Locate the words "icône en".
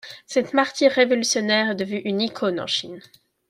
2.21-2.65